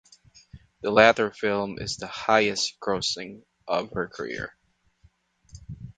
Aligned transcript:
The 0.81 0.89
latter 0.89 1.29
film 1.29 1.77
is 1.77 1.97
the 1.97 2.07
highest 2.07 2.79
grossing 2.79 3.43
of 3.67 3.91
her 3.91 4.07
career. 4.07 4.57